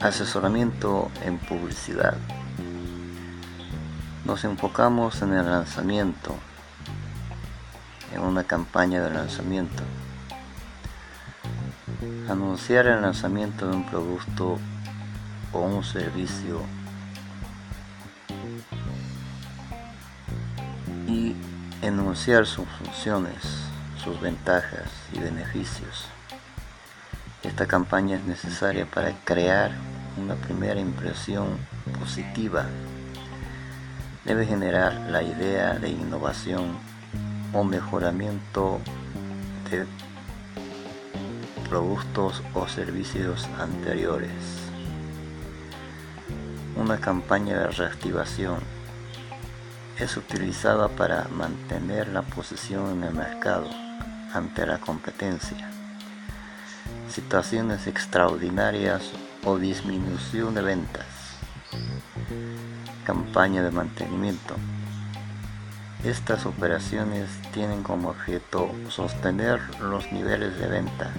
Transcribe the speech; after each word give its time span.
Asesoramiento 0.00 1.10
en 1.24 1.38
publicidad. 1.38 2.16
Nos 4.24 4.44
enfocamos 4.44 5.22
en 5.22 5.32
el 5.32 5.46
lanzamiento, 5.46 6.34
en 8.12 8.20
una 8.20 8.42
campaña 8.44 9.02
de 9.02 9.14
lanzamiento. 9.14 9.82
Anunciar 12.28 12.86
el 12.86 13.02
lanzamiento 13.02 13.68
de 13.68 13.76
un 13.76 13.86
producto 13.86 14.58
o 15.52 15.60
un 15.60 15.84
servicio 15.84 16.60
y 21.06 21.36
enunciar 21.82 22.46
sus 22.46 22.66
funciones, 22.68 23.36
sus 24.02 24.20
ventajas 24.20 24.90
y 25.12 25.20
beneficios. 25.20 26.06
Esta 27.54 27.66
campaña 27.66 28.16
es 28.16 28.24
necesaria 28.24 28.84
para 28.84 29.12
crear 29.22 29.70
una 30.20 30.34
primera 30.34 30.80
impresión 30.80 31.56
positiva. 32.00 32.66
Debe 34.24 34.44
generar 34.44 34.92
la 35.08 35.22
idea 35.22 35.74
de 35.74 35.90
innovación 35.90 36.76
o 37.52 37.62
mejoramiento 37.62 38.80
de 39.70 39.86
productos 41.68 42.42
o 42.54 42.66
servicios 42.66 43.48
anteriores. 43.60 44.32
Una 46.74 46.98
campaña 46.98 47.56
de 47.60 47.68
reactivación 47.68 48.58
es 50.00 50.16
utilizada 50.16 50.88
para 50.88 51.28
mantener 51.28 52.08
la 52.08 52.22
posición 52.22 52.90
en 52.98 53.04
el 53.04 53.14
mercado 53.14 53.70
ante 54.32 54.66
la 54.66 54.78
competencia. 54.78 55.73
Situaciones 57.14 57.86
extraordinarias 57.86 59.12
o 59.44 59.56
disminución 59.56 60.52
de 60.52 60.62
ventas. 60.62 61.06
Campaña 63.04 63.62
de 63.62 63.70
mantenimiento. 63.70 64.56
Estas 66.02 66.44
operaciones 66.44 67.28
tienen 67.52 67.84
como 67.84 68.08
objeto 68.08 68.68
sostener 68.88 69.60
los 69.80 70.10
niveles 70.10 70.58
de 70.58 70.66
venta. 70.66 71.12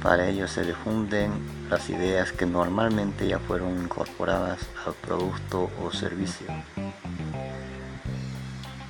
Para 0.00 0.28
ello 0.28 0.46
se 0.46 0.62
difunden 0.64 1.32
las 1.68 1.90
ideas 1.90 2.30
que 2.30 2.46
normalmente 2.46 3.26
ya 3.26 3.40
fueron 3.40 3.82
incorporadas 3.82 4.60
al 4.86 4.94
producto 4.94 5.72
o 5.82 5.90
servicio. 5.90 6.46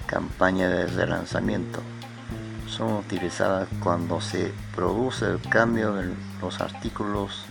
Campaña 0.07 0.69
de 0.69 0.87
relanzamiento 0.87 1.81
son 2.73 2.95
utilizadas 2.95 3.69
cuando 3.83 4.21
se 4.21 4.53
produce 4.75 5.27
el 5.27 5.41
cambio 5.43 5.93
de 5.93 6.11
los 6.41 6.61
artículos, 6.61 7.45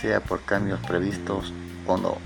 sea 0.00 0.20
por 0.20 0.42
cambios 0.42 0.80
previstos 0.80 1.52
o 1.86 1.96
no. 1.96 2.18